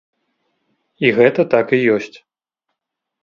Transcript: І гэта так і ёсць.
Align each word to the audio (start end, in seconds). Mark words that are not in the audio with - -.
І 1.03 1.11
гэта 1.17 1.41
так 1.53 1.67
і 1.77 1.81
ёсць. 1.97 2.11